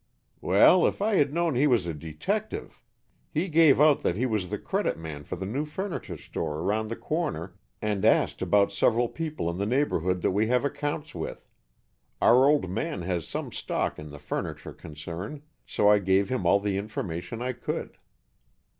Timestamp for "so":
15.67-15.87